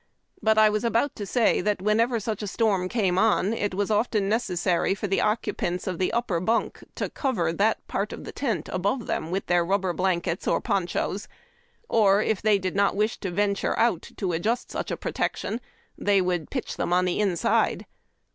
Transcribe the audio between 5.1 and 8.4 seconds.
occupants of the upper bunk to cover that part of the